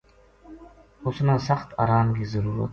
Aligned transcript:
اس 1.05 1.17
نا 1.27 1.35
سخت 1.47 1.69
آرام 1.83 2.07
کی 2.15 2.25
ضرورت 2.33 2.69